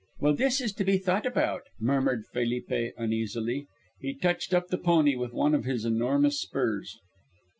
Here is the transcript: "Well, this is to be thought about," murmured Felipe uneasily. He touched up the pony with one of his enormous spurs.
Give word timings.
"Well, 0.19 0.33
this 0.33 0.59
is 0.61 0.73
to 0.73 0.83
be 0.83 0.97
thought 0.97 1.27
about," 1.27 1.61
murmured 1.79 2.25
Felipe 2.33 2.91
uneasily. 2.97 3.67
He 3.99 4.15
touched 4.15 4.51
up 4.51 4.69
the 4.69 4.79
pony 4.79 5.15
with 5.15 5.31
one 5.31 5.53
of 5.53 5.65
his 5.65 5.85
enormous 5.85 6.41
spurs. 6.41 6.97